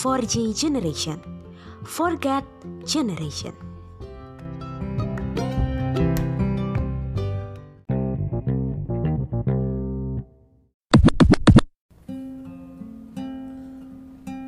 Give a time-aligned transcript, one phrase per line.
[0.00, 1.20] 4G generation.
[1.84, 2.40] Forget
[2.88, 3.52] generation.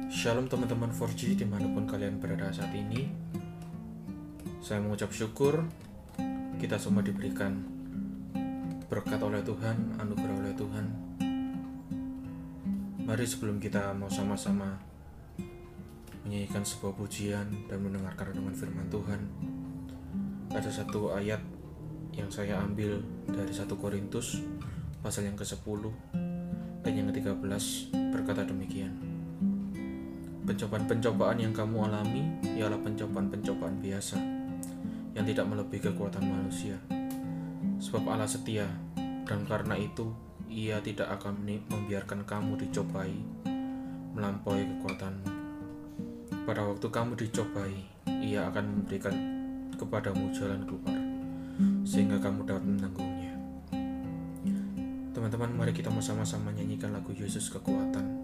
[0.09, 3.13] Shalom teman-teman 4G di mana pun kalian berada saat ini
[4.65, 5.69] Saya mengucap syukur
[6.57, 7.61] kita semua diberikan
[8.89, 10.87] berkat oleh Tuhan, anugerah oleh Tuhan
[13.05, 14.92] Mari sebelum kita mau sama-sama
[16.33, 19.21] menyanyikan sebuah pujian dan mendengarkan renungan firman Tuhan
[20.49, 21.45] Ada satu ayat
[22.17, 24.41] yang saya ambil dari 1 Korintus
[25.05, 25.93] pasal yang ke-10
[26.81, 27.37] dan yang ke-13
[28.17, 28.97] berkata demikian
[30.49, 32.25] Pencobaan-pencobaan yang kamu alami
[32.57, 34.17] ialah pencobaan-pencobaan biasa
[35.13, 36.81] yang tidak melebihi kekuatan manusia.
[37.77, 38.65] Sebab Allah setia
[39.29, 40.09] dan karena itu
[40.49, 43.21] ia tidak akan membiarkan kamu dicobai
[44.17, 45.42] melampaui kekuatanmu.
[46.43, 47.87] Pada waktu kamu dicobai,
[48.19, 49.15] ia akan memberikan
[49.79, 50.99] kepadamu jalan keluar
[51.87, 53.35] sehingga kamu dapat menanggungnya.
[55.15, 58.22] Teman-teman, mari kita sama-sama nyanyikan lagu Yesus kekuatan.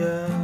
[0.00, 0.39] yeah.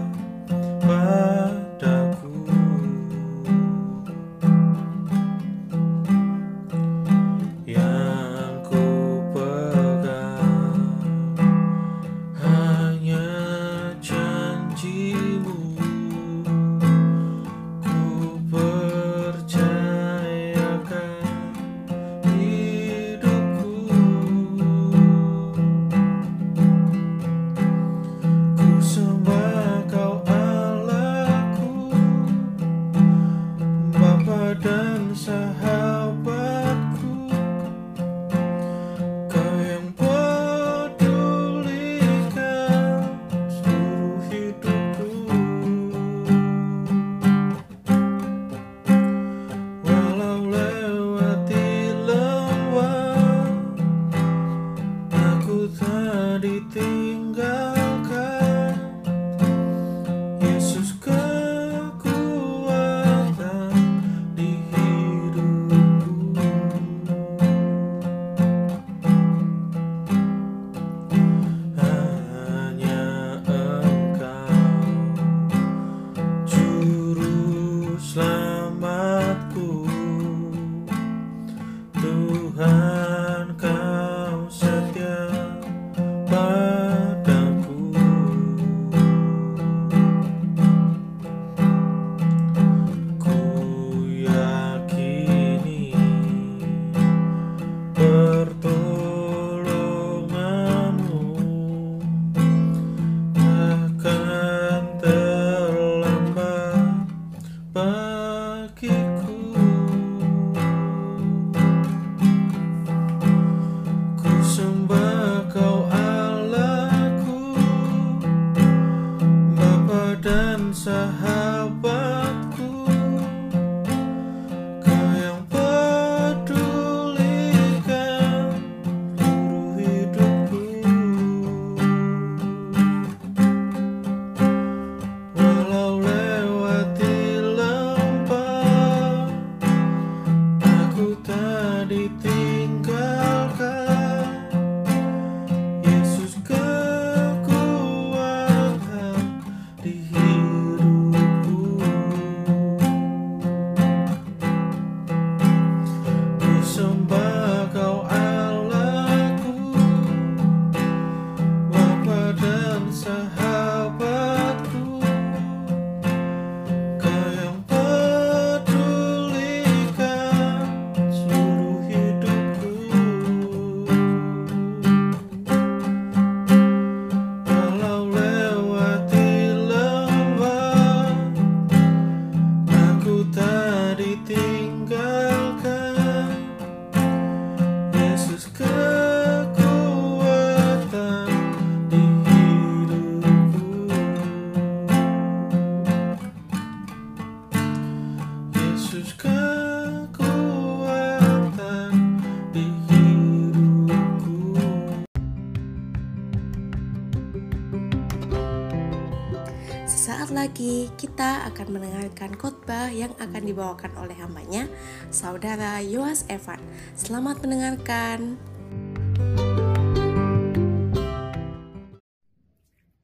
[210.57, 214.65] Lagi kita akan mendengarkan khotbah yang akan dibawakan oleh hambanya,
[215.13, 216.57] Saudara Yoas Evan.
[216.97, 218.41] Selamat mendengarkan.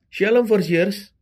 [0.08, 1.12] Shalom Forgers,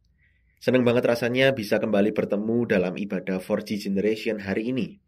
[0.62, 5.02] senang banget rasanya bisa kembali bertemu dalam ibadah 4G Generation hari ini.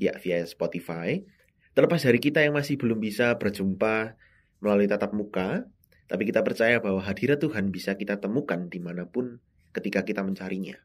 [0.00, 1.28] Ya, via Spotify.
[1.76, 4.16] Terlepas dari kita yang masih belum bisa berjumpa
[4.64, 5.68] melalui tatap muka,
[6.08, 9.36] tapi kita percaya bahwa hadirat Tuhan bisa kita temukan di mana pun
[9.72, 10.76] ketika kita mencarinya.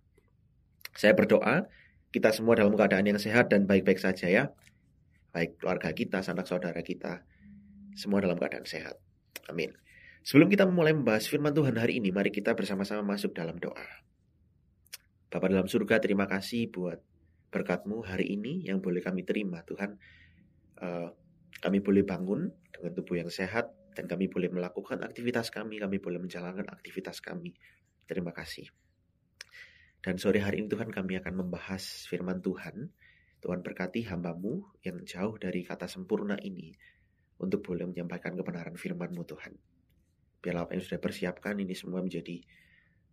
[0.97, 1.67] Saya berdoa,
[2.09, 4.43] kita semua dalam keadaan yang sehat dan baik-baik saja ya.
[5.35, 7.21] Baik keluarga kita, sanak saudara kita,
[7.93, 8.97] semua dalam keadaan sehat.
[9.51, 9.75] Amin.
[10.25, 13.85] Sebelum kita memulai membahas firman Tuhan hari ini, mari kita bersama-sama masuk dalam doa.
[15.27, 16.99] Bapak dalam surga, terima kasih buat
[17.51, 19.63] berkatmu hari ini yang boleh kami terima.
[19.63, 19.95] Tuhan,
[20.83, 21.09] uh,
[21.63, 26.21] kami boleh bangun dengan tubuh yang sehat, dan kami boleh melakukan aktivitas kami, kami boleh
[26.21, 27.57] menjalankan aktivitas kami.
[28.07, 28.71] Terima kasih.
[29.99, 32.87] Dan sore hari ini Tuhan kami akan membahas firman Tuhan.
[33.37, 36.73] Tuhan berkati hambamu yang jauh dari kata sempurna ini
[37.37, 39.53] untuk boleh menyampaikan kebenaran firman-Mu Tuhan.
[40.41, 42.41] Biarlah apa yang sudah persiapkan ini semua menjadi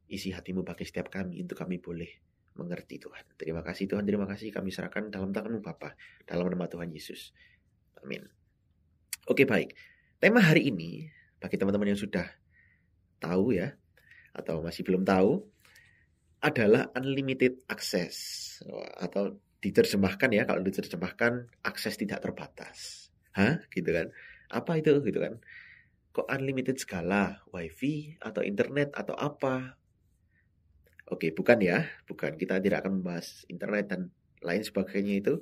[0.08, 2.08] isi hatimu bagi setiap kami untuk kami boleh
[2.54, 3.34] mengerti Tuhan.
[3.36, 7.34] Terima kasih Tuhan, terima kasih kami serahkan dalam tanganmu Bapa dalam nama Tuhan Yesus.
[8.00, 8.22] Amin.
[9.26, 9.74] Oke baik,
[10.20, 11.08] tema hari ini
[11.40, 12.28] bagi teman-teman yang sudah
[13.18, 13.72] tahu ya,
[14.34, 15.40] atau masih belum tahu
[16.44, 18.14] adalah unlimited access
[19.00, 23.08] atau diterjemahkan ya kalau diterjemahkan akses tidak terbatas.
[23.32, 23.64] Hah?
[23.72, 24.12] Gitu kan.
[24.52, 25.40] Apa itu gitu kan?
[26.12, 27.40] Kok unlimited segala?
[27.48, 29.80] Wifi atau internet atau apa?
[31.08, 31.88] Oke, bukan ya.
[32.04, 32.36] Bukan.
[32.36, 34.00] Kita tidak akan membahas internet dan
[34.44, 35.34] lain sebagainya itu.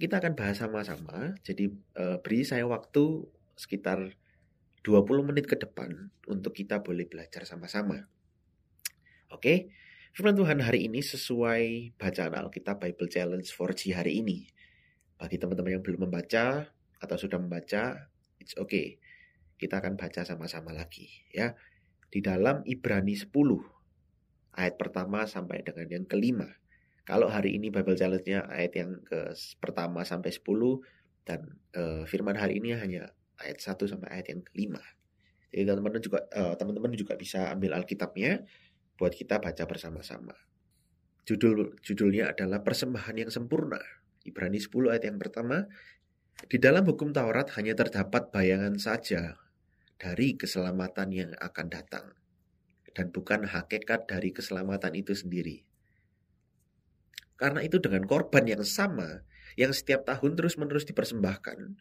[0.00, 1.36] Kita akan bahas sama-sama.
[1.44, 1.68] Jadi
[2.00, 3.28] eh, beri saya waktu
[3.60, 4.08] sekitar
[4.86, 8.06] 20 menit ke depan untuk kita boleh belajar sama-sama.
[9.28, 9.74] Oke,
[10.14, 14.48] firman Tuhan hari ini sesuai bacaan Alkitab Bible Challenge 4G hari ini.
[15.18, 18.08] Bagi teman-teman yang belum membaca atau sudah membaca,
[18.38, 19.02] it's okay.
[19.58, 21.58] Kita akan baca sama-sama lagi ya.
[22.08, 23.28] Di dalam Ibrani 10
[24.54, 26.48] ayat pertama sampai dengan yang kelima.
[27.04, 29.32] Kalau hari ini Bible Challenge-nya ayat yang ke
[29.62, 30.44] pertama sampai 10
[31.24, 31.40] dan
[31.76, 33.12] uh, firman hari ini hanya
[33.42, 34.82] ayat 1 sampai ayat yang kelima.
[35.48, 38.44] Jadi teman-teman juga uh, teman-teman juga bisa ambil Alkitabnya
[39.00, 40.36] buat kita baca bersama-sama.
[41.24, 43.80] Judul judulnya adalah persembahan yang sempurna.
[44.24, 45.64] Ibrani 10 ayat yang pertama,
[46.46, 49.40] di dalam hukum Taurat hanya terdapat bayangan saja
[49.98, 52.06] dari keselamatan yang akan datang
[52.94, 55.66] dan bukan hakikat dari keselamatan itu sendiri.
[57.38, 59.22] Karena itu dengan korban yang sama
[59.54, 61.78] yang setiap tahun terus-menerus dipersembahkan,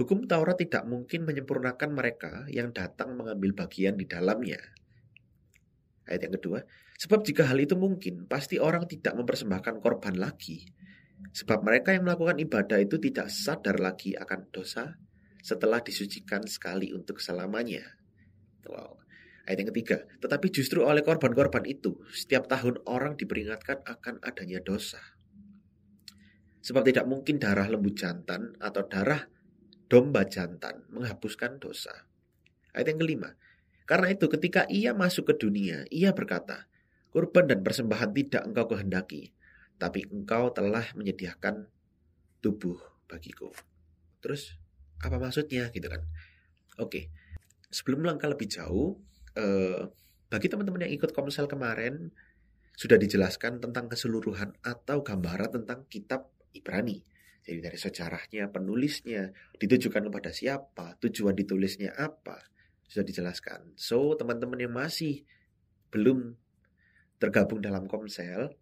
[0.00, 4.56] Hukum Taurat tidak mungkin menyempurnakan mereka yang datang mengambil bagian di dalamnya.
[6.08, 6.64] Ayat yang kedua,
[6.96, 10.64] sebab jika hal itu mungkin, pasti orang tidak mempersembahkan korban lagi.
[11.36, 14.96] Sebab mereka yang melakukan ibadah itu tidak sadar lagi akan dosa
[15.44, 17.84] setelah disucikan sekali untuk selamanya.
[18.64, 19.04] Wow.
[19.44, 25.00] Ayat yang ketiga, tetapi justru oleh korban-korban itu, setiap tahun orang diperingatkan akan adanya dosa.
[26.64, 29.28] Sebab tidak mungkin darah lembu jantan atau darah
[29.90, 32.06] domba jantan menghapuskan dosa.
[32.70, 33.34] Ayat yang kelima.
[33.84, 36.70] Karena itu ketika ia masuk ke dunia, ia berkata,
[37.10, 39.34] Kurban dan persembahan tidak engkau kehendaki,
[39.82, 41.66] tapi engkau telah menyediakan
[42.38, 42.78] tubuh
[43.10, 43.50] bagiku.
[44.22, 44.54] Terus
[45.02, 46.06] apa maksudnya gitu kan?
[46.78, 47.10] Oke,
[47.66, 48.94] sebelum melangkah lebih jauh,
[49.34, 49.90] eh,
[50.30, 52.14] bagi teman-teman yang ikut komsel kemarin,
[52.78, 57.02] sudah dijelaskan tentang keseluruhan atau gambaran tentang kitab Ibrani.
[57.40, 62.44] Jadi dari sejarahnya, penulisnya, ditujukan kepada siapa, tujuan ditulisnya apa,
[62.84, 63.74] sudah dijelaskan.
[63.80, 65.24] So, teman-teman yang masih
[65.90, 66.36] belum
[67.16, 68.52] tergabung dalam Komsel,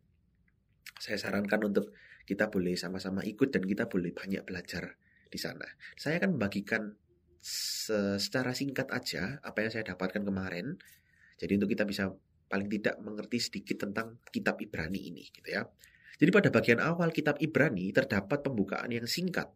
[0.99, 1.95] saya sarankan untuk
[2.29, 5.65] kita boleh sama-sama ikut dan kita boleh banyak belajar di sana.
[5.97, 6.93] Saya akan membagikan
[7.41, 10.77] secara singkat aja apa yang saya dapatkan kemarin.
[11.39, 12.11] Jadi untuk kita bisa
[12.49, 15.65] paling tidak mengerti sedikit tentang kitab Ibrani ini gitu ya.
[16.19, 19.55] Jadi pada bagian awal kitab Ibrani terdapat pembukaan yang singkat,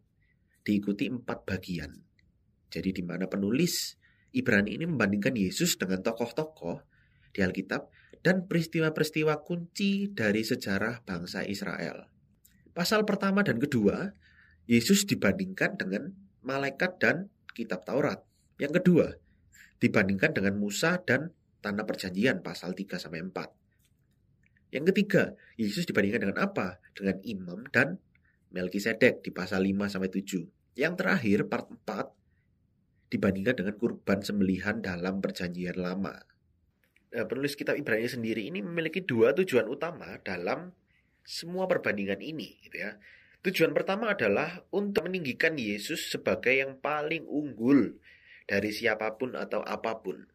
[0.63, 1.91] diikuti empat bagian.
[2.71, 3.99] Jadi di mana penulis
[4.31, 6.81] Ibrani ini membandingkan Yesus dengan tokoh-tokoh
[7.35, 7.91] di Alkitab
[8.23, 12.07] dan peristiwa-peristiwa kunci dari sejarah bangsa Israel.
[12.71, 14.15] Pasal pertama dan kedua,
[14.65, 18.23] Yesus dibandingkan dengan malaikat dan kitab Taurat.
[18.57, 19.07] Yang kedua,
[19.83, 23.62] dibandingkan dengan Musa dan tanah perjanjian pasal 3 sampai 4.
[24.73, 26.81] Yang ketiga, Yesus dibandingkan dengan apa?
[26.97, 28.01] Dengan imam dan
[28.49, 30.49] Melkisedek di pasal 5 sampai 7.
[30.73, 32.09] Yang terakhir part 4
[33.13, 36.17] dibandingkan dengan kurban sembelihan dalam perjanjian lama.
[37.13, 40.73] eh, penulis kitab Ibrani sendiri ini memiliki dua tujuan utama dalam
[41.21, 42.97] semua perbandingan ini gitu ya.
[43.45, 48.01] Tujuan pertama adalah untuk meninggikan Yesus sebagai yang paling unggul
[48.49, 50.25] dari siapa pun atau apa pun.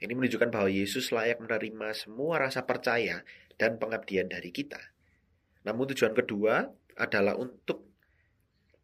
[0.00, 3.20] Ini menunjukkan bahwa Yesus layak menerima semua rasa percaya
[3.60, 4.80] dan pengabdian dari kita.
[5.68, 6.64] Namun tujuan kedua
[6.96, 7.84] adalah untuk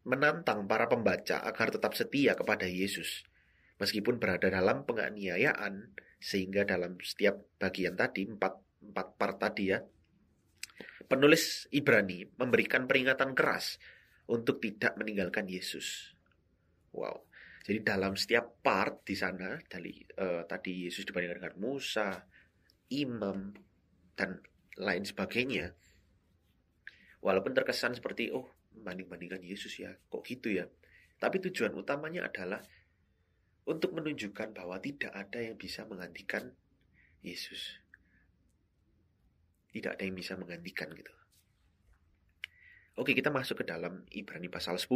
[0.05, 3.25] menantang para pembaca agar tetap setia kepada Yesus.
[3.81, 9.81] Meskipun berada dalam penganiayaan, sehingga dalam setiap bagian tadi, empat, empat part tadi ya,
[11.05, 13.77] penulis Ibrani memberikan peringatan keras
[14.25, 16.17] untuk tidak meninggalkan Yesus.
[16.95, 17.26] Wow.
[17.67, 22.15] Jadi dalam setiap part di sana dari uh, tadi Yesus dibandingkan dengan Musa,
[22.95, 23.51] imam
[24.15, 24.39] dan
[24.79, 25.75] lain sebagainya.
[27.19, 30.63] Walaupun terkesan seperti oh banding-bandingkan Yesus ya, kok gitu ya.
[31.19, 32.63] Tapi tujuan utamanya adalah
[33.67, 36.55] untuk menunjukkan bahwa tidak ada yang bisa menggantikan
[37.19, 37.83] Yesus.
[39.75, 41.11] Tidak ada yang bisa menggantikan gitu.
[42.95, 44.87] Oke, kita masuk ke dalam Ibrani pasal 10.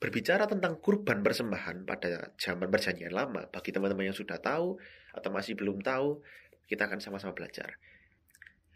[0.00, 4.80] Berbicara tentang kurban persembahan pada zaman perjanjian lama, bagi teman-teman yang sudah tahu
[5.12, 6.24] atau masih belum tahu,
[6.66, 7.76] kita akan sama-sama belajar.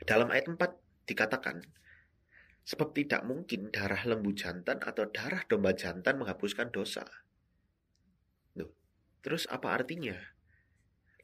[0.04, 1.64] Dalam ayat 4 dikatakan,
[2.64, 7.04] Sebab tidak mungkin darah lembu jantan atau darah domba jantan menghapuskan dosa.
[9.24, 10.20] Terus apa artinya?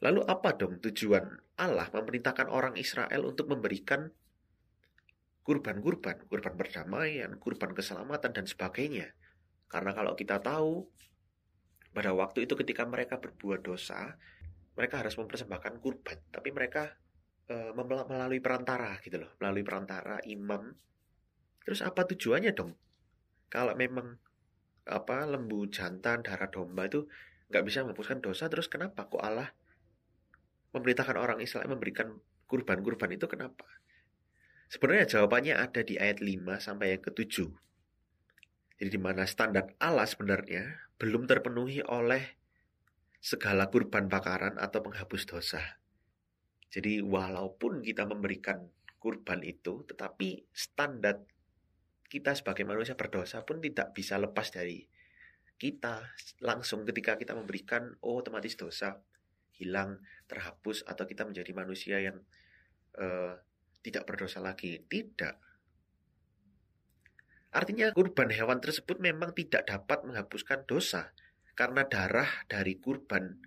[0.00, 4.08] Lalu apa dong tujuan Allah memerintahkan orang Israel untuk memberikan
[5.44, 9.12] kurban-kurban, kurban perdamaian, kurban keselamatan, dan sebagainya?
[9.70, 10.82] Karena kalau kita tahu,
[11.94, 14.18] pada waktu itu ketika mereka berbuat dosa,
[14.74, 16.18] mereka harus mempersembahkan kurban.
[16.34, 16.90] Tapi mereka
[17.46, 20.74] e, melalui perantara gitu loh, melalui perantara imam
[21.64, 22.72] Terus apa tujuannya dong?
[23.52, 24.16] Kalau memang
[24.88, 27.06] apa lembu jantan darah domba itu
[27.50, 29.52] nggak bisa menghapuskan dosa, terus kenapa kok Allah
[30.74, 32.14] memerintahkan orang Israel memberikan
[32.46, 33.66] kurban-kurban itu kenapa?
[34.70, 37.50] Sebenarnya jawabannya ada di ayat 5 sampai yang ke-7.
[38.80, 42.40] Jadi di mana standar Allah sebenarnya belum terpenuhi oleh
[43.20, 45.60] segala kurban bakaran atau penghapus dosa.
[46.72, 48.64] Jadi walaupun kita memberikan
[48.96, 51.20] kurban itu, tetapi standar
[52.08, 54.88] kita sebagai manusia berdosa pun tidak bisa lepas dari
[55.60, 56.00] kita.
[56.40, 58.96] Langsung ketika kita memberikan oh otomatis dosa
[59.60, 62.16] hilang terhapus atau kita menjadi manusia yang
[62.96, 63.36] uh,
[63.84, 64.80] tidak berdosa lagi.
[64.88, 65.49] Tidak
[67.50, 71.10] artinya kurban hewan tersebut memang tidak dapat menghapuskan dosa
[71.58, 73.42] karena darah dari kurban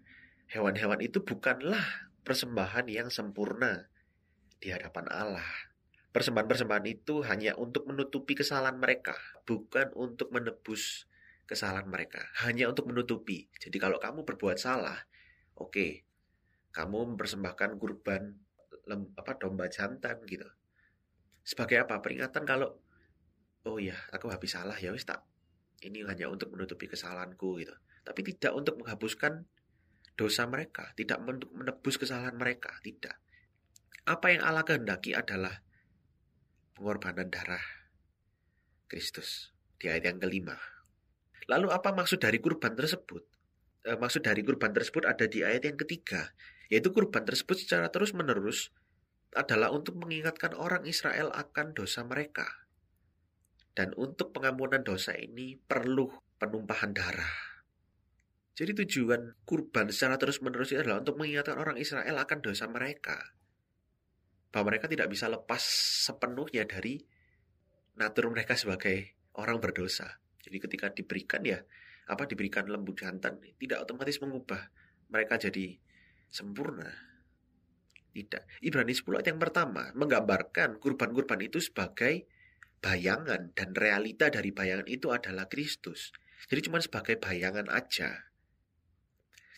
[0.51, 3.87] hewan-hewan itu bukanlah persembahan yang sempurna
[4.59, 5.47] di hadapan Allah
[6.13, 9.17] Persembahan-persembahan itu hanya untuk menutupi kesalahan mereka,
[9.49, 11.09] bukan untuk menebus
[11.49, 13.49] kesalahan mereka, hanya untuk menutupi.
[13.57, 15.09] Jadi kalau kamu berbuat salah,
[15.57, 15.91] oke, okay,
[16.69, 18.37] kamu mempersembahkan kurban
[18.85, 20.45] lem, apa domba jantan gitu.
[21.41, 21.97] Sebagai apa?
[21.97, 22.77] Peringatan kalau
[23.67, 25.23] oh ya, aku habis salah ya wis tak.
[25.83, 27.75] Ini hanya untuk menutupi kesalahanku gitu.
[28.03, 29.43] Tapi tidak untuk menghapuskan
[30.15, 33.19] dosa mereka, tidak untuk menebus kesalahan mereka, tidak.
[34.03, 35.63] Apa yang Allah kehendaki adalah
[36.75, 37.63] pengorbanan darah
[38.91, 40.59] Kristus di ayat yang kelima.
[41.47, 43.23] Lalu apa maksud dari kurban tersebut?
[43.83, 46.31] E, maksud dari kurban tersebut ada di ayat yang ketiga,
[46.71, 48.71] yaitu kurban tersebut secara terus-menerus
[49.33, 52.62] adalah untuk mengingatkan orang Israel akan dosa mereka.
[53.73, 56.05] Dan untuk pengampunan dosa ini perlu
[56.37, 57.53] penumpahan darah.
[58.53, 63.33] Jadi tujuan kurban secara terus-menerus adalah untuk mengingatkan orang Israel akan dosa mereka
[64.53, 65.57] bahwa mereka tidak bisa lepas
[66.05, 67.01] sepenuhnya dari
[67.97, 70.21] natur mereka sebagai orang berdosa.
[70.45, 71.65] Jadi ketika diberikan ya
[72.05, 74.69] apa diberikan lembu jantan tidak otomatis mengubah
[75.09, 75.81] mereka jadi
[76.29, 76.93] sempurna.
[78.13, 78.61] Tidak.
[78.61, 82.29] Ibrani 10 ayat yang pertama menggambarkan kurban-kurban itu sebagai
[82.83, 86.11] bayangan dan realita dari bayangan itu adalah Kristus.
[86.51, 88.27] Jadi cuma sebagai bayangan aja.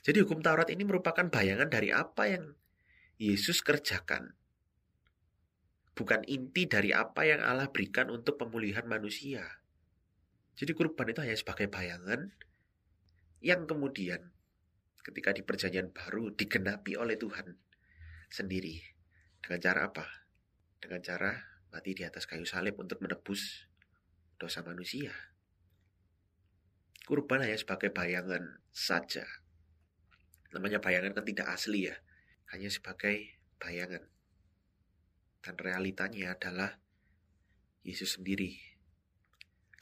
[0.06, 2.54] Jadi hukum Taurat ini merupakan bayangan dari apa yang
[3.18, 4.38] Yesus kerjakan
[5.96, 9.64] bukan inti dari apa yang Allah berikan untuk pemulihan manusia.
[10.60, 12.36] Jadi kurban itu hanya sebagai bayangan
[13.40, 14.36] yang kemudian
[15.02, 17.56] ketika di perjanjian baru digenapi oleh Tuhan
[18.28, 18.84] sendiri.
[19.40, 20.06] Dengan cara apa?
[20.84, 21.32] Dengan cara
[21.76, 23.68] mati di atas kayu salib untuk menebus
[24.40, 25.12] dosa manusia.
[27.04, 29.28] Kurban hanya sebagai bayangan saja.
[30.56, 32.00] Namanya bayangan kan tidak asli ya.
[32.56, 34.08] Hanya sebagai bayangan.
[35.44, 36.80] Dan realitanya adalah
[37.84, 38.56] Yesus sendiri.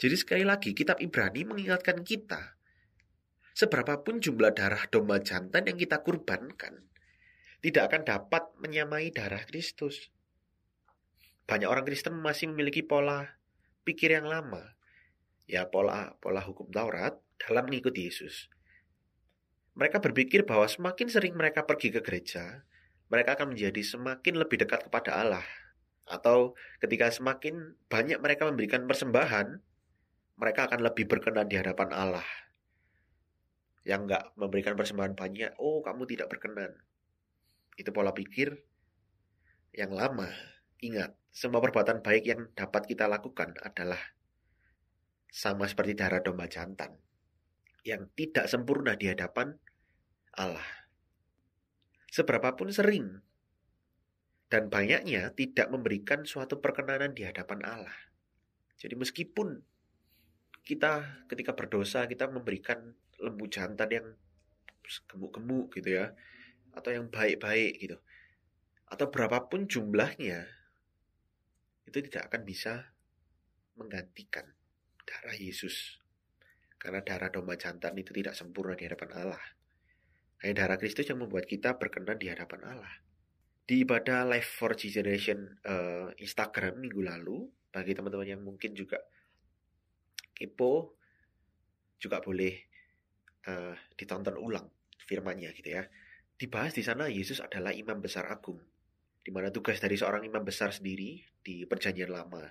[0.02, 2.58] Jadi sekali lagi kitab Ibrani mengingatkan kita
[3.54, 6.90] Seberapapun jumlah darah domba jantan yang kita kurbankan
[7.64, 10.12] tidak akan dapat menyamai darah Kristus.
[11.44, 13.28] Banyak orang Kristen masih memiliki pola
[13.84, 14.64] pikir yang lama,
[15.44, 18.48] ya pola pola hukum Taurat dalam mengikuti Yesus.
[19.76, 22.64] Mereka berpikir bahwa semakin sering mereka pergi ke gereja,
[23.12, 25.46] mereka akan menjadi semakin lebih dekat kepada Allah.
[26.08, 29.60] Atau ketika semakin banyak mereka memberikan persembahan,
[30.38, 32.28] mereka akan lebih berkenan di hadapan Allah.
[33.84, 36.72] Yang enggak memberikan persembahan banyak, oh kamu tidak berkenan.
[37.76, 38.56] Itu pola pikir
[39.74, 40.53] yang lama.
[40.84, 44.00] Ingat, semua perbuatan baik yang dapat kita lakukan adalah
[45.32, 47.00] sama seperti darah domba jantan
[47.88, 49.56] yang tidak sempurna di hadapan
[50.36, 50.68] Allah.
[52.12, 53.24] Seberapapun sering
[54.52, 57.98] dan banyaknya tidak memberikan suatu perkenanan di hadapan Allah.
[58.76, 59.64] Jadi meskipun
[60.68, 62.92] kita ketika berdosa kita memberikan
[63.24, 64.08] lembu jantan yang
[65.08, 66.12] gemuk-gemuk gitu ya
[66.76, 67.98] atau yang baik-baik gitu
[68.92, 70.63] atau berapapun jumlahnya
[71.94, 72.90] itu tidak akan bisa
[73.78, 74.50] menggantikan
[75.06, 76.02] darah Yesus.
[76.82, 79.44] Karena darah domba jantan itu tidak sempurna di hadapan Allah.
[80.42, 82.94] Hanya darah Kristus yang membuat kita berkenan di hadapan Allah.
[83.64, 89.00] Di ibadah Life for Generation uh, Instagram minggu lalu bagi teman-teman yang mungkin juga
[90.36, 91.00] kepo
[91.96, 92.54] juga boleh
[93.48, 94.68] uh, ditonton ulang
[95.08, 95.88] firmannya gitu ya.
[96.36, 98.60] Dibahas di sana Yesus adalah imam besar agung,
[99.24, 102.44] di mana tugas dari seorang imam besar sendiri di perjanjian lama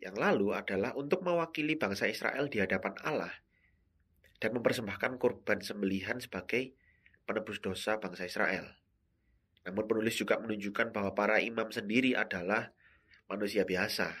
[0.00, 3.34] yang lalu adalah untuk mewakili bangsa Israel di hadapan Allah
[4.40, 6.72] dan mempersembahkan korban sembelihan sebagai
[7.28, 8.64] penebus dosa bangsa Israel.
[9.68, 12.72] Namun penulis juga menunjukkan bahwa para imam sendiri adalah
[13.28, 14.16] manusia biasa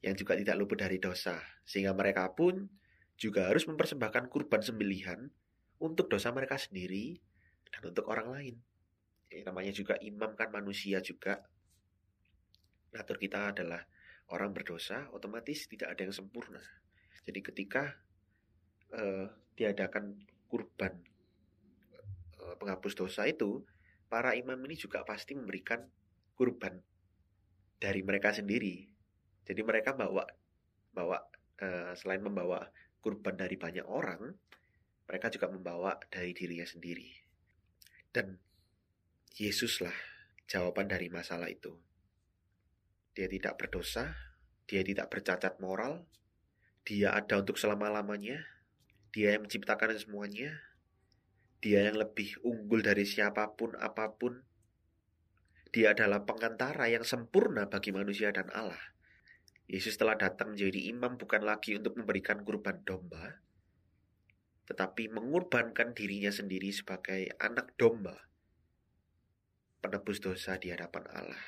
[0.00, 2.72] yang juga tidak luput dari dosa, sehingga mereka pun
[3.20, 5.28] juga harus mempersembahkan kurban sembelihan
[5.76, 7.20] untuk dosa mereka sendiri
[7.68, 8.54] dan untuk orang lain.
[9.40, 11.40] Namanya juga imam kan manusia juga.
[12.92, 13.80] Natur kita adalah
[14.28, 16.60] orang berdosa, otomatis tidak ada yang sempurna.
[17.24, 17.88] Jadi ketika
[18.92, 20.20] uh, diadakan
[20.52, 21.00] kurban
[22.36, 23.64] uh, penghapus dosa itu,
[24.12, 25.80] para imam ini juga pasti memberikan
[26.36, 26.76] kurban
[27.80, 28.92] dari mereka sendiri
[29.42, 30.24] jadi mereka bawa
[30.94, 31.18] bawa
[31.62, 32.62] uh, selain membawa
[33.02, 34.30] kurban dari banyak orang,
[35.10, 37.10] mereka juga membawa dari dirinya sendiri.
[38.12, 38.38] Dan
[39.32, 39.96] Yesuslah
[40.44, 41.72] jawaban dari masalah itu.
[43.16, 44.12] Dia tidak berdosa,
[44.68, 46.04] dia tidak bercacat moral,
[46.84, 48.44] dia ada untuk selama-lamanya,
[49.08, 50.60] dia yang menciptakan semuanya,
[51.64, 54.44] dia yang lebih unggul dari siapa pun apa pun.
[55.72, 58.92] Dia adalah pengantara yang sempurna bagi manusia dan Allah.
[59.64, 63.40] Yesus telah datang menjadi imam bukan lagi untuk memberikan kurban domba,
[64.68, 68.31] tetapi mengorbankan dirinya sendiri sebagai anak domba,
[69.82, 71.42] penebus dosa di hadapan Allah.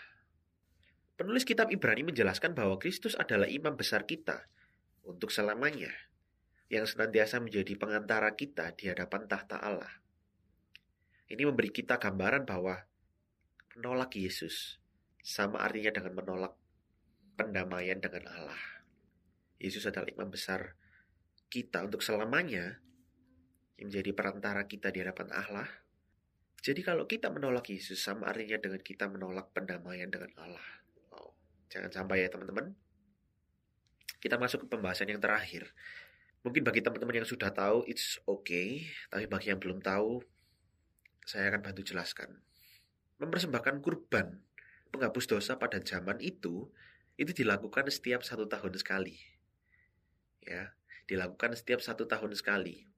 [1.14, 4.50] Penulis kitab Ibrani menjelaskan bahwa Kristus adalah imam besar kita
[5.06, 5.94] untuk selamanya,
[6.66, 10.02] yang senantiasa menjadi pengantara kita di hadapan tahta Allah.
[11.30, 12.82] Ini memberi kita gambaran bahwa
[13.78, 14.82] menolak Yesus
[15.22, 16.58] sama artinya dengan menolak
[17.38, 18.62] pendamaian dengan Allah.
[19.62, 20.74] Yesus adalah imam besar
[21.48, 22.82] kita untuk selamanya
[23.78, 25.68] yang menjadi perantara kita di hadapan Allah.
[26.64, 30.64] Jadi kalau kita menolak Yesus sama artinya dengan kita menolak pendamaian dengan Allah.
[31.12, 31.36] Wow.
[31.68, 32.72] Jangan sampai ya teman-teman.
[34.16, 35.76] Kita masuk ke pembahasan yang terakhir.
[36.40, 38.88] Mungkin bagi teman-teman yang sudah tahu, it's okay.
[39.12, 40.24] Tapi bagi yang belum tahu,
[41.28, 42.40] saya akan bantu jelaskan.
[43.20, 44.40] Mempersembahkan kurban
[44.88, 46.72] penghapus dosa pada zaman itu
[47.20, 49.20] itu dilakukan setiap satu tahun sekali.
[50.44, 50.72] Ya,
[51.08, 52.88] dilakukan setiap satu tahun sekali.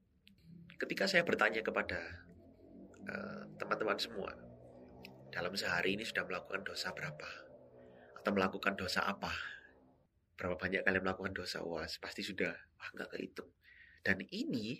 [0.79, 1.99] Ketika saya bertanya kepada
[3.07, 4.31] eh, teman-teman semua,
[5.33, 7.29] dalam sehari ini sudah melakukan dosa berapa?
[8.21, 9.33] Atau melakukan dosa apa?
[10.37, 11.65] Berapa banyak kalian melakukan dosa?
[11.65, 12.53] Wah, pasti sudah.
[12.53, 13.49] Wah, nggak kehitung.
[14.05, 14.77] Dan ini,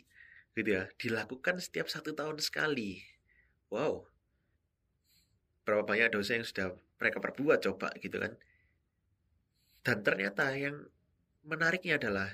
[0.54, 3.02] gitu ya, dilakukan setiap satu tahun sekali.
[3.74, 4.06] Wow.
[5.66, 8.38] Berapa banyak dosa yang sudah mereka perbuat coba gitu kan.
[9.82, 10.88] Dan ternyata yang
[11.44, 12.30] menariknya adalah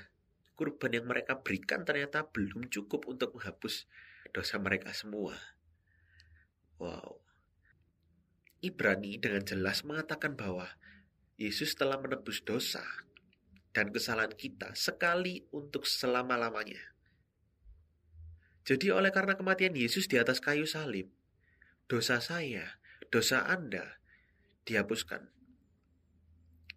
[0.54, 3.90] kurban yang mereka berikan ternyata belum cukup untuk menghapus
[4.30, 5.34] dosa mereka semua.
[6.78, 7.22] Wow.
[8.64, 10.72] Ibrani dengan jelas mengatakan bahwa
[11.36, 12.82] Yesus telah menebus dosa
[13.74, 16.94] dan kesalahan kita sekali untuk selama-lamanya.
[18.64, 21.12] Jadi oleh karena kematian Yesus di atas kayu salib,
[21.84, 22.80] dosa saya,
[23.12, 24.00] dosa Anda
[24.64, 25.28] dihapuskan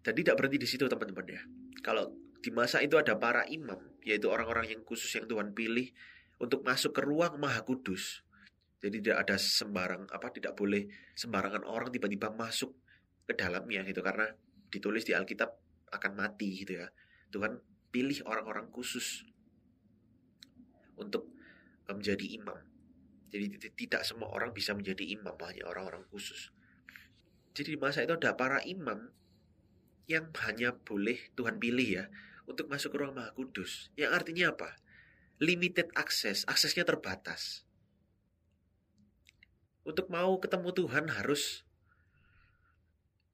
[0.04, 1.42] dan tidak berhenti di situ teman-teman ya.
[1.80, 5.90] Kalau di masa itu ada para imam, yaitu orang-orang yang khusus yang Tuhan pilih
[6.38, 8.22] untuk masuk ke ruang maha kudus.
[8.78, 10.86] Jadi tidak ada sembarang apa tidak boleh
[11.18, 12.78] sembarangan orang tiba-tiba masuk
[13.26, 14.30] ke dalamnya gitu karena
[14.70, 15.50] ditulis di Alkitab
[15.90, 16.86] akan mati gitu ya.
[17.34, 17.58] Tuhan
[17.90, 19.26] pilih orang-orang khusus
[20.94, 21.26] untuk
[21.88, 22.58] menjadi imam.
[23.28, 26.48] Jadi tidak semua orang bisa menjadi imam, hanya orang-orang khusus.
[27.52, 29.12] Jadi di masa itu ada para imam
[30.08, 32.04] yang hanya boleh Tuhan pilih ya
[32.48, 33.92] untuk masuk ke ruang maha kudus.
[34.00, 34.70] Yang artinya apa?
[35.44, 37.67] Limited access, aksesnya terbatas.
[39.88, 41.64] Untuk mau ketemu Tuhan harus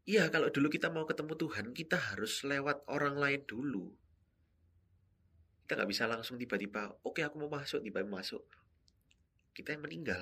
[0.05, 3.89] Iya, kalau dulu kita mau ketemu Tuhan, kita harus lewat orang lain dulu.
[5.65, 8.45] Kita nggak bisa langsung tiba-tiba, oke aku mau masuk, tiba-tiba masuk.
[9.57, 10.21] Kita yang meninggal.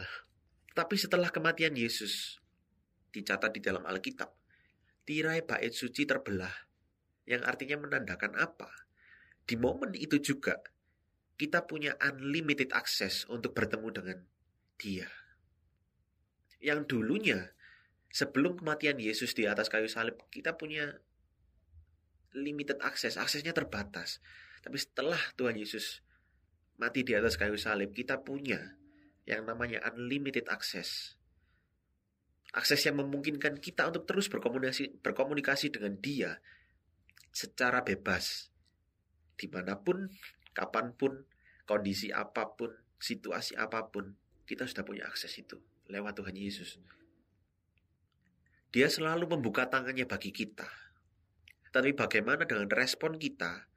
[0.71, 2.39] Tapi setelah kematian Yesus,
[3.11, 4.31] dicatat di dalam Alkitab,
[5.03, 6.55] tirai bait suci terbelah,
[7.27, 8.71] yang artinya menandakan apa?
[9.43, 10.63] Di momen itu juga,
[11.35, 14.19] kita punya unlimited access untuk bertemu dengan
[14.79, 15.22] dia.
[16.63, 17.51] Yang dulunya,
[18.13, 21.03] sebelum kematian Yesus di atas kayu salib, kita punya
[22.39, 24.23] limited access, aksesnya terbatas.
[24.63, 26.07] Tapi setelah Tuhan Yesus
[26.79, 28.79] mati di atas kayu salib, kita punya
[29.27, 31.19] yang namanya unlimited access.
[32.55, 36.39] Akses yang memungkinkan kita untuk terus berkomunikasi, berkomunikasi dengan dia
[37.33, 38.53] secara bebas.
[39.35, 40.13] Di mana pun,
[40.53, 41.27] kapan pun,
[41.65, 42.71] kondisi apa pun,
[43.01, 46.79] situasi apa pun, kita sudah punya akses itu lewat Tuhan Yesus.
[48.73, 50.65] Dia selalu membuka tangannya bagi kita.
[51.73, 53.69] Tapi bagaimana dengan respon kita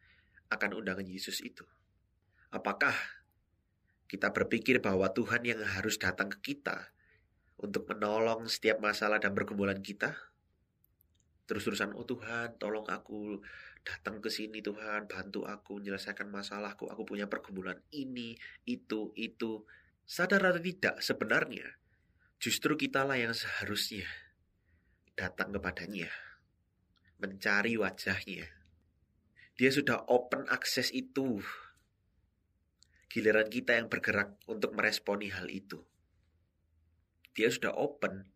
[0.52, 1.68] akan undangan Yesus itu?
[2.52, 2.96] Apakah
[4.08, 6.96] kita berpikir bahwa Tuhan yang harus datang ke kita
[7.60, 10.16] untuk menolong setiap masalah dan pergumulan kita?
[11.46, 13.44] Terus-terusan, oh Tuhan, tolong aku
[13.86, 19.68] datang ke sini Tuhan, bantu aku menyelesaikan masalahku, aku punya pergumulan ini, itu, itu.
[20.08, 21.70] Sadar atau tidak, sebenarnya
[22.40, 24.06] justru kitalah yang seharusnya
[25.16, 26.12] datang kepadanya,
[27.24, 28.52] mencari wajahnya.
[29.56, 31.40] Dia sudah open akses itu.
[33.08, 35.80] Giliran kita yang bergerak untuk meresponi hal itu.
[37.32, 38.28] Dia sudah open.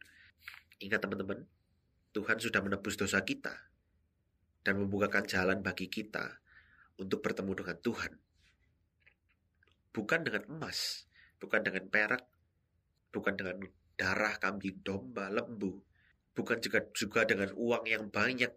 [0.79, 1.43] Ingat teman-teman,
[2.15, 3.51] Tuhan sudah menebus dosa kita
[4.63, 6.39] dan membukakan jalan bagi kita
[6.95, 8.13] untuk bertemu dengan Tuhan.
[9.91, 11.07] Bukan dengan emas,
[11.43, 12.23] bukan dengan perak,
[13.11, 13.59] bukan dengan
[13.99, 15.83] darah kambing domba, lembu,
[16.31, 18.47] bukan juga juga dengan uang yang banyak,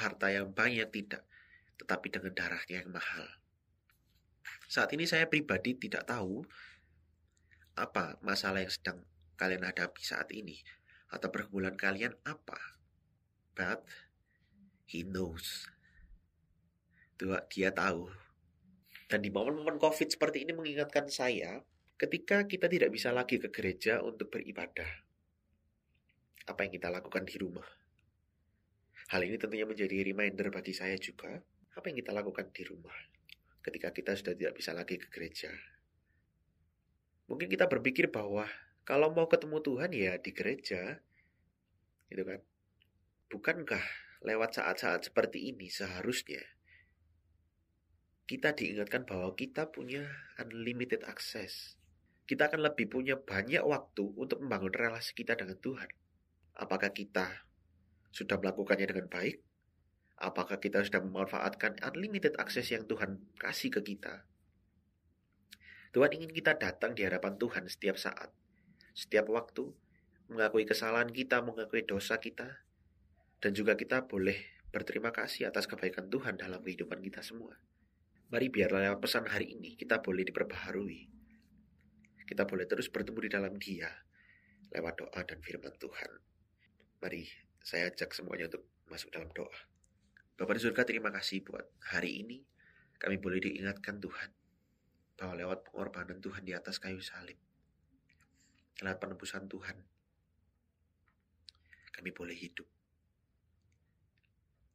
[0.00, 1.28] harta yang banyak tidak,
[1.76, 3.28] tetapi dengan darahnya yang mahal.
[4.64, 6.40] Saat ini saya pribadi tidak tahu
[7.76, 8.98] apa masalah yang sedang
[9.36, 10.56] kalian hadapi saat ini
[11.12, 12.80] atau pergumulan kalian apa.
[13.52, 13.84] But
[14.88, 15.68] he knows.
[17.52, 18.08] Dia tahu.
[19.08, 21.64] Dan di momen-momen COVID seperti ini mengingatkan saya
[21.98, 24.86] ketika kita tidak bisa lagi ke gereja untuk beribadah
[26.48, 27.66] apa yang kita lakukan di rumah.
[29.12, 31.42] Hal ini tentunya menjadi reminder bagi saya juga,
[31.74, 32.96] apa yang kita lakukan di rumah
[33.60, 35.52] ketika kita sudah tidak bisa lagi ke gereja.
[37.28, 38.48] Mungkin kita berpikir bahwa
[38.88, 41.04] kalau mau ketemu Tuhan ya di gereja,
[42.08, 42.40] gitu kan.
[43.28, 43.84] Bukankah
[44.24, 46.40] lewat saat-saat seperti ini seharusnya
[48.28, 50.04] kita diingatkan bahwa kita punya
[50.36, 51.77] unlimited access.
[52.28, 55.88] Kita akan lebih punya banyak waktu untuk membangun relasi kita dengan Tuhan.
[56.60, 57.48] Apakah kita
[58.12, 59.40] sudah melakukannya dengan baik?
[60.20, 64.28] Apakah kita sudah memanfaatkan unlimited access yang Tuhan kasih ke kita?
[65.96, 68.28] Tuhan ingin kita datang di hadapan Tuhan setiap saat,
[68.92, 69.72] setiap waktu,
[70.28, 72.60] mengakui kesalahan kita, mengakui dosa kita,
[73.40, 74.36] dan juga kita boleh
[74.68, 77.56] berterima kasih atas kebaikan Tuhan dalam kehidupan kita semua.
[78.28, 81.17] Mari biarlah lewat pesan hari ini kita boleh diperbaharui.
[82.28, 83.88] Kita boleh terus bertemu di dalam Dia
[84.68, 86.10] lewat doa dan firman Tuhan.
[87.00, 87.24] Mari
[87.64, 89.56] saya ajak semuanya untuk masuk dalam doa.
[90.36, 92.44] Bapak di surga terima kasih buat hari ini
[93.00, 94.28] kami boleh diingatkan Tuhan
[95.16, 97.40] bahwa lewat pengorbanan Tuhan di atas kayu salib,
[98.84, 99.76] lewat penebusan Tuhan,
[101.96, 102.68] kami boleh hidup.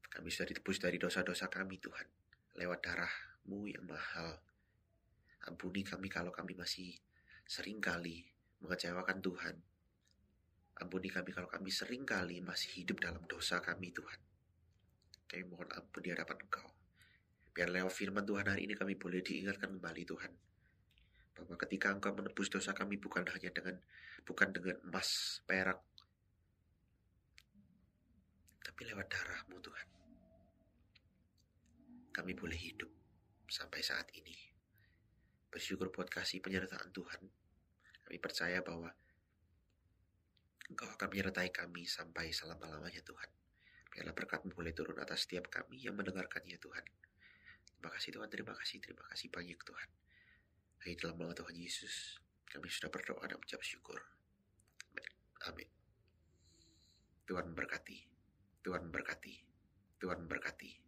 [0.10, 2.10] Kami sudah ditebus dari dosa-dosa kami Tuhan,
[2.60, 4.42] lewat darahmu yang mahal.
[5.48, 6.92] Ampuni kami kalau kami masih
[7.46, 8.26] sering kali
[8.64, 9.56] mengecewakan Tuhan,
[10.74, 14.18] Ampuni kami kalau kami sering kali masih hidup dalam dosa kami Tuhan.
[15.30, 16.66] Kami mohon ampun di hadapan Engkau.
[17.54, 20.34] Biar lewat firman Tuhan hari ini kami boleh diingatkan kembali Tuhan.
[21.38, 23.78] Bahwa ketika Engkau menebus dosa kami bukan hanya dengan
[24.26, 25.78] bukan dengan emas, perak,
[28.66, 29.88] tapi lewat darahmu Tuhan.
[32.14, 32.90] Kami boleh hidup
[33.46, 34.53] sampai saat ini.
[35.54, 37.30] Bersyukur buat kasih penyertaan Tuhan
[38.10, 38.90] Kami percaya bahwa
[40.74, 43.30] Engkau akan menyertai kami sampai selama-lamanya Tuhan.
[43.94, 46.82] Biarlah berkatmu boleh turun atas setiap kami yang mendengarkannya Tuhan.
[47.78, 49.90] Terima kasih Tuhan, terima kasih, terima kasih banyak Tuhan.
[50.82, 52.18] Hanya dalam nama Tuhan Yesus,
[52.50, 54.00] kami sudah berdoa dan mengucap syukur.
[55.46, 55.68] Amin.
[57.28, 58.00] Tuhan berkati,
[58.64, 59.36] Tuhan berkati,
[60.00, 60.83] Tuhan berkati.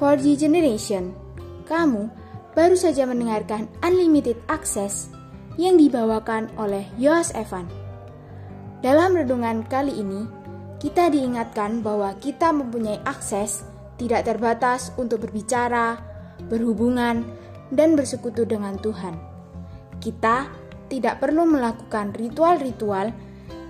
[0.00, 1.12] 4G Generation,
[1.68, 2.08] kamu
[2.56, 5.12] baru saja mendengarkan Unlimited Access
[5.60, 7.68] yang dibawakan oleh Yoas Evan.
[8.80, 10.24] Dalam renungan kali ini,
[10.80, 13.60] kita diingatkan bahwa kita mempunyai akses
[14.00, 16.00] tidak terbatas untuk berbicara,
[16.48, 17.20] berhubungan,
[17.68, 19.20] dan bersekutu dengan Tuhan.
[20.00, 20.48] Kita
[20.88, 23.12] tidak perlu melakukan ritual-ritual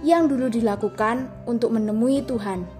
[0.06, 2.79] yang dulu dilakukan untuk menemui Tuhan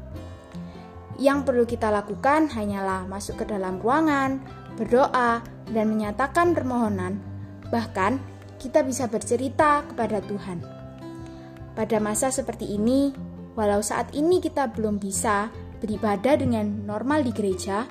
[1.21, 4.41] yang perlu kita lakukan hanyalah masuk ke dalam ruangan,
[4.81, 7.21] berdoa, dan menyatakan permohonan.
[7.69, 8.17] Bahkan,
[8.57, 10.65] kita bisa bercerita kepada Tuhan.
[11.77, 13.13] Pada masa seperti ini,
[13.53, 15.53] walau saat ini kita belum bisa
[15.85, 17.85] beribadah dengan normal di gereja,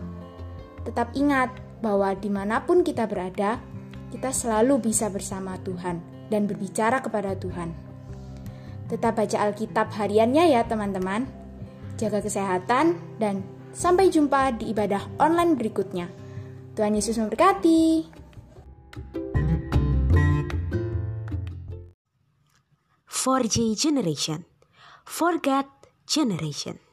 [0.82, 1.54] tetap ingat
[1.86, 3.62] bahwa di mana pun kita berada,
[4.10, 6.02] kita selalu bisa bersama Tuhan
[6.34, 7.74] dan berbicara kepada Tuhan.
[8.89, 11.38] Tetap baca Alkitab hariannya ya teman-teman
[12.00, 13.44] jaga kesehatan, dan
[13.76, 16.08] sampai jumpa di ibadah online berikutnya.
[16.80, 18.08] Tuhan Yesus memberkati.
[23.04, 24.48] Forg Generation.
[25.04, 25.68] Forget
[26.08, 26.88] Generation.